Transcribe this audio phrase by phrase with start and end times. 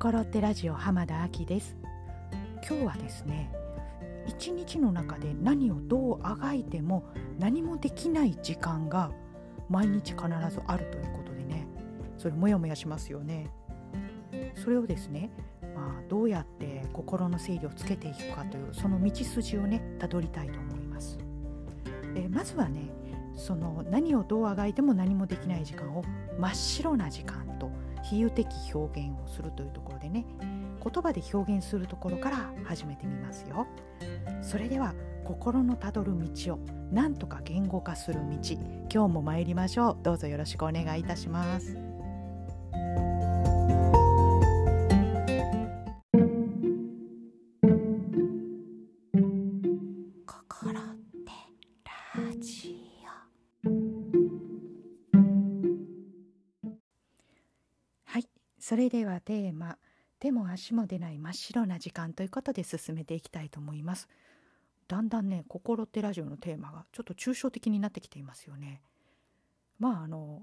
[0.00, 1.76] 心ってラジオ浜田亜希です
[2.66, 3.52] 今日はですね
[4.26, 7.04] 一日の中で何をどうあがいても
[7.38, 9.10] 何もできない時間が
[9.68, 11.66] 毎日必ずあるということでね
[12.16, 13.50] それモヤモヤしますよね
[14.54, 15.30] それをですね
[15.74, 21.18] まあ、どうやって心の整理をつけていくかというその道筋をねたどりたいと思います。
[22.16, 22.90] えまずはね
[23.36, 26.02] その何をどうあがいても何もできない時間を
[26.38, 27.70] 真っ白な時間と
[28.02, 30.24] 比喩的表現をするというところでね
[30.82, 33.66] 言葉で表現するところから始めてみますよ。
[34.42, 36.58] それでは心のたどる道を
[36.90, 38.36] 何とか言語化する道
[38.92, 41.99] 今日も参りましょうどうぞよろしくお願いいたします。
[58.70, 59.78] それではテーマ
[60.20, 64.06] 手も足も出ない真っ白な時間ということで進めていきたいと思います。
[64.86, 68.80] だんだんね心ってラジオのテーマがちょっと抽象的になってきていますよね。
[69.80, 70.42] まああの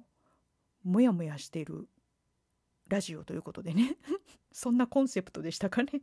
[0.83, 1.87] モヤモヤしている
[2.89, 3.95] ラジオということでね。
[4.51, 6.01] そんなコンセプトでしたかね。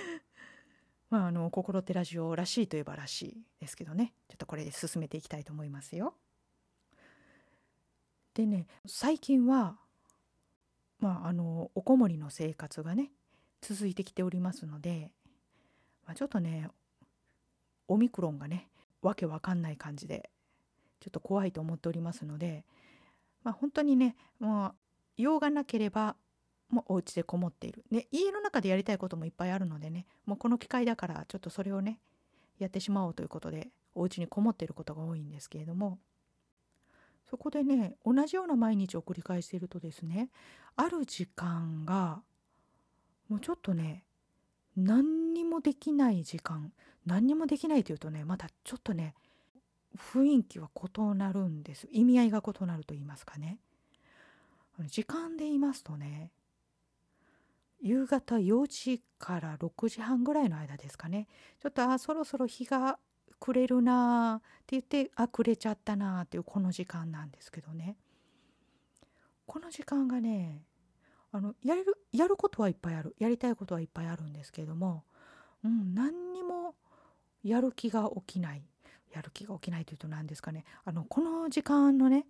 [1.10, 4.14] まああの心ってラジオらしいといえばらしいですけどね。
[4.28, 6.16] ちょっとこれで進めていきたいと思いますよ。
[8.32, 9.78] でね最近は
[11.00, 13.10] まあ、あのおこもりの生活がね
[13.60, 15.10] 続いてきておりますので、
[16.06, 16.70] まあ、ちょっとね
[17.88, 18.68] オミクロンがね
[19.02, 20.30] わけわかんない感じで
[21.00, 22.64] ちょっと怖いと思っておりますので、
[23.44, 24.74] まあ、本当にねもう
[25.16, 26.16] 用がなければ
[26.70, 32.00] もうお家でこもっている、ね、家の中でやりたいこともいっぱいあるのでねもうこの機会だからちょっとそれをね
[32.58, 35.98] やってしまおうということでお家にこもっていることが多いんですけれども
[37.28, 40.30] そこでね同じような毎日を繰り返しているとですね
[40.76, 42.20] ある時間が
[43.28, 44.04] もうちょっとね
[44.76, 46.72] 何にもできない時間
[47.04, 49.14] 何にもできないというとねまたちょっとね
[49.96, 51.88] 雰囲気は異なるんです。
[51.90, 53.58] 意味合いが異なると言いますかね。
[54.84, 56.30] 時間で言いますとね
[57.80, 61.28] 夕方4時から6時半ぐらいの間ですかね。
[61.62, 62.98] ちょっとあそろそろ日が
[63.38, 67.96] 暮れるなって言ってあ暮れちゃったなっていうこの時間なんですけどね。
[69.46, 70.62] この時間がね
[71.32, 73.14] あのやるやることはいっぱいある。
[73.18, 75.04] やりたいことはいっぱいあるんですけれども、
[75.64, 76.74] うん、何にも
[77.44, 78.62] やる気が起きない。
[79.12, 80.64] やる気が起きないというと何ですかね。
[80.84, 82.26] あのこの時間のね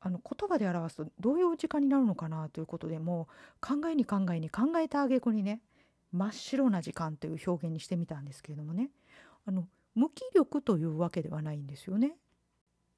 [0.00, 5.60] あの言葉で表すとどういう時間になるのかなということでもう考えに考えに考えた挙句にね
[6.12, 8.90] 真っ白な時間という表現にしてみたんですけれどもね。
[9.46, 12.16] あの無気力というわけではないんですよね。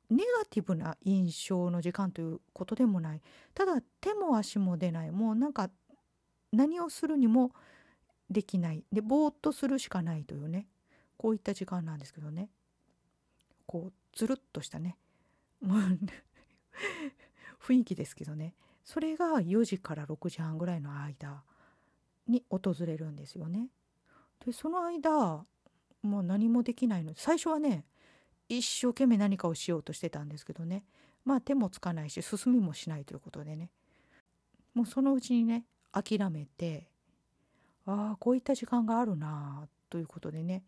[0.09, 3.21] ネガティブな印象の時間ということでもない。
[3.55, 5.11] ただ手も足も出ない。
[5.11, 5.71] もうなんか
[6.53, 7.53] 何をするにも
[8.31, 8.85] できない。
[8.93, 10.69] でぼーっとするしかないというね。
[11.17, 12.51] こういった時間なんですけどね。
[13.67, 14.97] こうつるっとしたね。
[17.61, 18.55] 雰囲気ですけどね。
[18.85, 21.43] それが4時から6時半ぐらいの間
[22.29, 23.69] に訪れるんですよね。
[24.45, 25.45] でその間
[26.03, 27.85] もう何もできないの最初はね
[28.49, 30.85] 一生懸命何かをしようとしてたんですけどね
[31.25, 33.71] まあ手もつかないし進みもしないということでね
[34.75, 36.87] もうそのうちにね諦めて
[37.87, 40.65] ああこういった時間があるなということでね、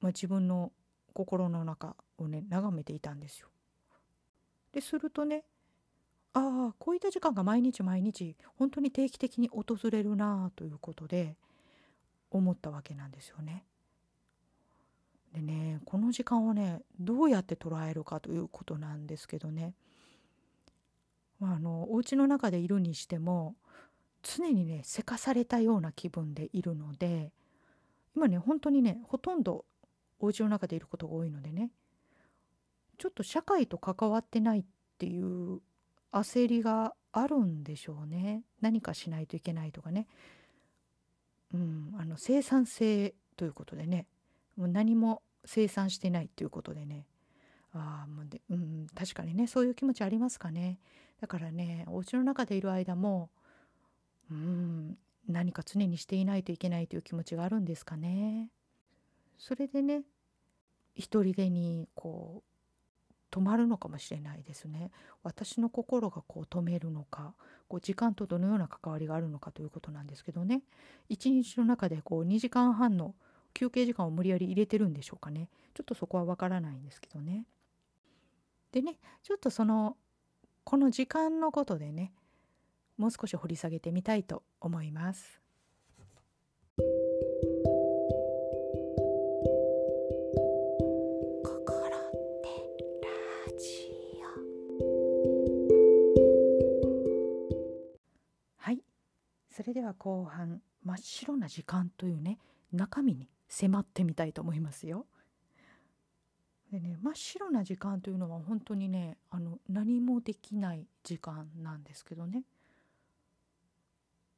[0.00, 0.72] まあ、自分の
[1.12, 3.48] 心の中をね眺めていたんですよ。
[4.72, 5.44] でするとね
[6.32, 11.36] ああこういった時間が毎日毎日本当に定期的に訪れるなということで
[12.30, 13.64] 思ったわけなんですよね。
[15.34, 19.74] でねこの時間をねどうやって捉えるかということなんですけどね、
[21.40, 23.56] まあ、あのお家の中でいるにしても
[24.22, 27.32] 常にねせかされたような気分でいるので
[28.16, 29.64] 今ね本当にねほとんど
[30.20, 31.70] お家の中でいることが多いのでね
[32.98, 34.64] ちょっと社会と関わってないっ
[34.98, 35.60] ていう
[36.12, 38.42] 焦りがあるんでしょうね。
[38.60, 40.06] 何かしないといけないとかね、
[41.52, 44.06] うん、あの生産性ということでね
[44.56, 47.06] もう何も生産してないっていうことでね。
[47.72, 50.78] あもうで、うん、確かにねそういう気持ちありますかね。
[51.20, 53.30] だからねお家の中でいる間も
[54.30, 54.96] うん
[55.28, 58.50] 何か常にしていないといけないという気持ちがあるんですかね。
[59.38, 60.02] それでね
[60.94, 62.54] 一人でにこう
[63.36, 64.92] 止まるのかもしれないですね。
[65.24, 67.34] 私の心がこう止めるのか
[67.66, 70.62] こう時間とどのような関わりがあるのかということなんですけどね。
[71.08, 73.16] 一日の中でこう2時間半の
[73.54, 75.48] 休憩時間を無理やり入れてるんでしょうかね。
[75.74, 77.46] ちょっとそこはわからないんですけどね。
[78.72, 79.96] でねちょっとその
[80.64, 82.12] この時間のことでね
[82.98, 85.40] もう少し掘り下げてみたいと思います。
[98.56, 98.80] はい。
[99.50, 102.38] それでは後半真っ白な時間というね
[102.72, 105.06] 中身に迫ってみたいと思いますよ。
[106.72, 112.42] でね真っ白な時間というのは本当にねあの何もできない時間なんですけどね、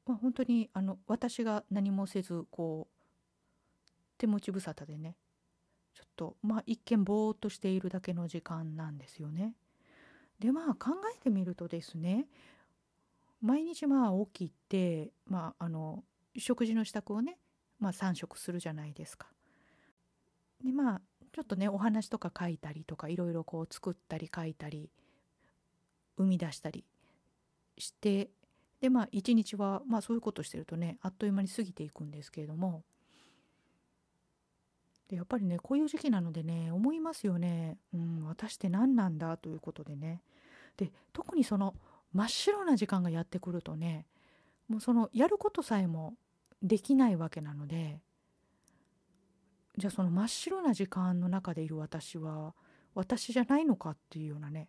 [0.06, 2.96] まあ、本当にあの私が何もせずこう
[4.18, 5.16] 手持ち無沙汰でね
[5.94, 9.54] ちょっとまあ一見ぼーっとしているだけの時間なんですよね。
[10.38, 12.26] でまあ考えてみるとですね
[13.40, 16.02] 毎日まあ起きて、まあ、あの
[16.36, 17.38] 食事の支度をね、
[17.78, 19.28] まあ、3食するじゃないですか。
[20.64, 21.00] でまあ
[21.32, 24.90] ちょっとねお話とか書いたりとかいろいろこう作ったり書いたり
[26.16, 26.84] 生み出したり
[27.76, 28.30] して
[28.80, 32.84] でまあ一日はまあそういうことしてるとねあっという間に過ぎていくんですけれども。
[35.08, 40.20] でやっぱりねこういう時期なのでね思いますよね、うん、私って何なんだということでね。
[40.76, 41.74] で特にその
[42.12, 44.06] 真っ白な時間がやってくるとね
[44.68, 46.14] もうそのやることさえも
[46.62, 48.00] できないわけなので
[49.78, 52.54] じゃあその真っ白な時間の中でいる私は
[52.94, 54.68] 私じゃないのかっていうようなね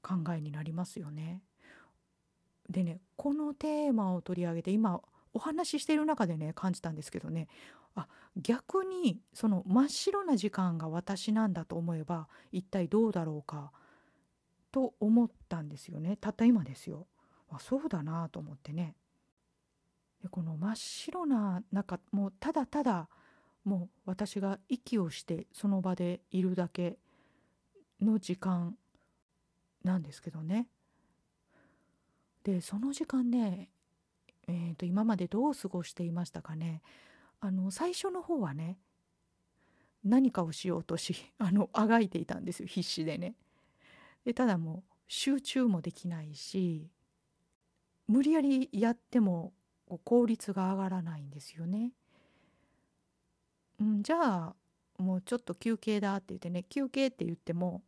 [0.00, 1.42] 考えになりますよね。
[2.70, 5.00] でねこのテーマを取り上げて今
[5.32, 7.48] お話ししている中でね感じたんですけどね
[7.94, 13.72] あ逆にその真っ白な時間が私なんだと思えば一体どうだろうか
[14.72, 17.06] と思ったんですよねたった今ですよ。
[17.50, 18.94] あそうだなと思ってね。
[20.28, 23.08] この真っ白な中もうただただ
[23.64, 26.98] もう私が息をしてその場でいるだけ
[28.00, 28.76] の時間
[29.82, 30.68] なんですけどね。
[32.44, 33.70] でその時間ね、
[34.46, 36.80] えー、と今までどう過ごしていましたかね
[37.40, 38.78] あの最初の方はね
[40.04, 43.34] 何かをしようとし あのあがいていたんですよ必死でね。
[44.24, 46.88] でただもう集中もできないし
[48.06, 49.52] 無理やりやっても
[50.04, 51.92] 効率が上がらないんですよね。
[53.80, 54.54] うん、じゃあ
[54.98, 57.82] もうちょっと休憩だって言ってね休憩って言っても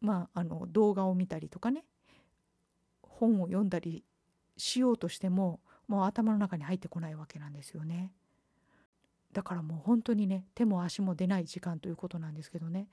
[0.00, 1.84] まああの動画を見たりとかね
[3.02, 4.04] 本を読んだり
[4.56, 8.12] しようとしてももう頭の中に入ってこないわけなんですよね。
[9.32, 12.88] だからもう本当にね手も足も出ない時間ということなんですけどね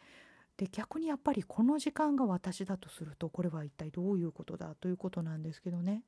[0.57, 6.03] で逆にやっぱりこの時間が私だとするとこれは一体どういうことだということなんですけどね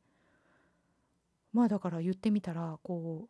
[1.54, 3.30] まあだから言ってみたらこう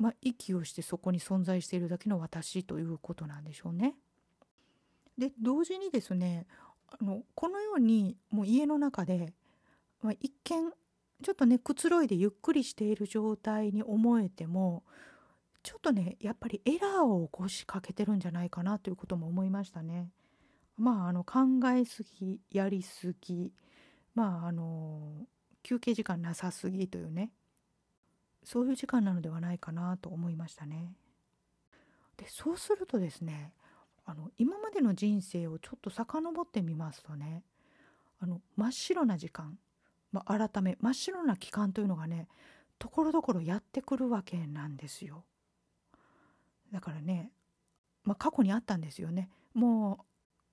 [0.00, 3.94] まあ、息をしてそこに存在しているだけの私ということなんでしょうね。
[5.18, 6.46] で同時にですね
[6.88, 9.34] あのこのようにもう家の中で、
[10.00, 10.72] まあ、一見
[11.22, 14.84] ちょっとねくつろいでゆっくりしている状態に思えても
[15.62, 20.08] ちょっとねやっぱりエラーを起こしかけてるんじゃないかなということも思いましたね。
[20.78, 21.40] まああの考
[21.76, 23.52] えすぎやりすぎ
[24.14, 25.26] まああの
[25.70, 27.30] 休憩時間なさすぎというね
[28.42, 30.94] そういう時間なのではないかなと思いましたね。
[32.16, 33.52] でそうするとですね
[34.04, 37.44] あの今までの人生をちょっと遡ってみますとね
[38.18, 39.58] あの真っ白な時間、
[40.10, 42.26] まあ、改め真っ白な期間というのがね
[42.80, 45.22] ところどころやってくるわけなんですよ。
[46.72, 47.30] だからね、
[48.02, 49.30] まあ、過去にあったんですよね。
[49.54, 50.04] も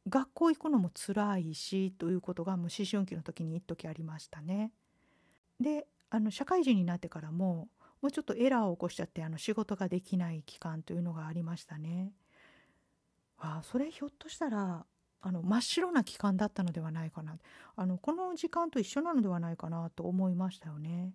[0.06, 4.72] う学校行くのも辛いしということがもう思春期の時に一時ありましたね。
[5.60, 7.68] であの社会人になってからも
[8.02, 12.14] もうちょっとエラーを起こしちゃってあの仕事ができない期間というのがありましたね。
[13.40, 14.86] あそれひょっとしたら
[15.22, 17.38] あの真っ白な期間だったのではないかな
[17.76, 21.14] あのこの時間と一緒なのではないかなと思いましたよね。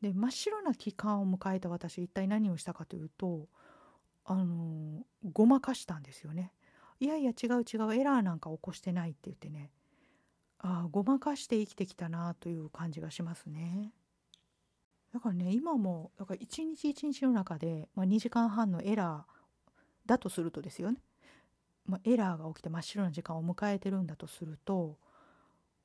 [0.00, 3.48] で真っ白な期間を迎えた私一体何をしたかというと
[4.24, 6.52] あのごまかしたんですよね。
[7.00, 9.70] いやいや違う違うエラーなんか起こしてないって言ってね
[10.60, 13.92] ああごまかして生きてきたなという感じがしますね。
[15.12, 19.38] だからね今もだから一日一日の中で、まあ、2時間半のエラー
[20.06, 20.98] だとするとですよね、
[21.86, 24.96] まあ、エラーが起きて真っ白な時間を迎えてるんだとすると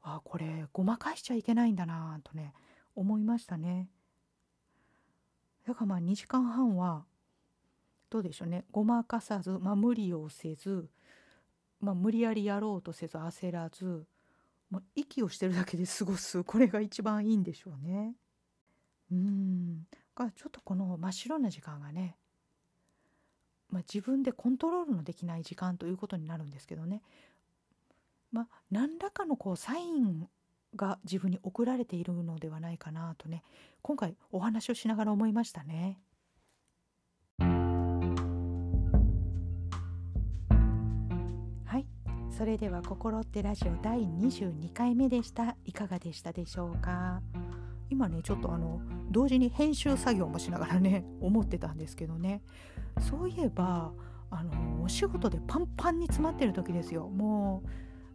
[0.02, 2.54] あこれごまかしちゃいけないんだなとね
[2.96, 3.90] 思いましたね。
[5.66, 7.06] だからまあ2時間半は
[8.10, 10.90] どうでしょうねごまかさず、まあ、無理をせず、
[11.80, 14.06] まあ、無理やりやろうとせず焦らず、
[14.74, 18.16] まあ、息をしてるだけで過ごすこれが一番いいんでしょうね。
[19.12, 22.18] うんがちょっとこの真っ白な時間がね、
[23.70, 27.04] まあ、自分でコントロールのできない時間ということになるんですけどね
[28.32, 30.28] まあ何らかのこうサイン
[30.76, 33.44] が自分に送られているのではないかなとね
[33.84, 36.00] 今回お話をしながら思いましたね。
[42.36, 45.56] それでは「心ってラジオ」第22回目でした。
[45.66, 47.22] いかがでしたでしょうか？
[47.92, 52.42] 今ねちょっとあの同時に編集作業もしながらね思ってたんですけどね。
[53.00, 53.94] そういえば
[54.32, 57.08] あのお仕事でパンパンに詰まってる時ですよ。
[57.08, 57.70] もう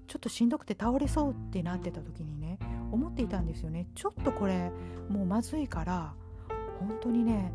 [0.08, 2.58] ちょっとしんどくて倒れそうってなってた時にね
[2.90, 3.86] 思っていたんですよね。
[3.94, 4.72] ちょっとこれ
[5.08, 6.12] もうまずいから
[6.80, 7.52] 本当にね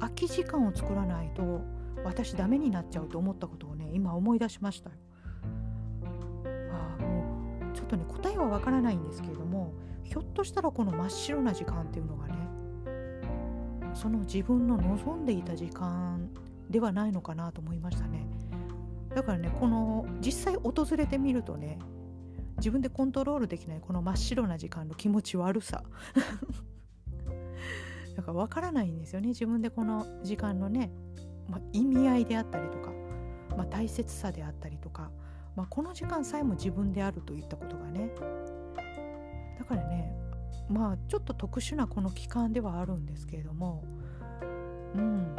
[0.00, 1.62] 空き時間を作らないと
[2.04, 4.96] 私ダメになっちゃうと思ったことをね今思い出しましたよ。
[7.90, 12.34] とね答えはわからないんですけれどもひょっとしたらこの真っ白な時間っていうのがね
[13.94, 16.30] その自分の望んでいた時間
[16.68, 18.24] ではないのかなと思いましたね。
[19.14, 21.80] だからねこの実際訪れてみるとね
[22.58, 25.82] 自分でコントロールできないこの真っ白な時間の気持ち悪さ
[28.16, 30.92] だから分からないんですよね自分でこの時間のね、
[31.48, 32.92] まあ、意味合いであったりとか、
[33.56, 35.10] まあ、大切さであったりとか、
[35.56, 38.10] まあ、この時間さえも自分であるといったことがね
[39.58, 40.12] だからね
[40.68, 43.84] まあちょっと特殊なこの期間ではあるんですけれども
[44.94, 45.36] うん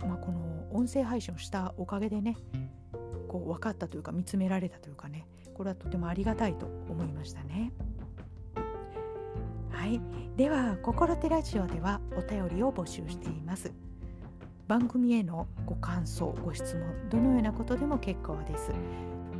[0.00, 2.36] まあこの音声配信をしたおかげでね
[3.28, 7.72] こう分かったというか見つめられたというかねこれはとてもありがたいと思いましたね。
[9.70, 10.00] はい、
[10.36, 13.72] では「心手ラジオ」ではお便りを募集しています。
[14.66, 18.72] 番組へのご感想ご質問どのようなことでも結構です。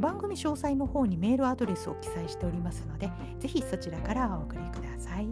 [0.01, 5.29] 番組詳細の方にメールアドレスを記載しておりますのでぜひそちらからお送りください。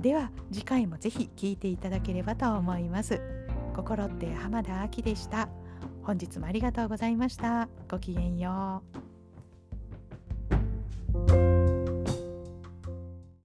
[0.00, 3.20] では次回もぜひ聴いていただければと思います。
[3.74, 5.48] 心って浜田亜希でした。
[6.02, 7.68] 本日もありがとうございました。
[7.88, 9.01] ごきげんよう。